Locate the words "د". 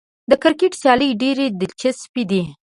0.29-0.31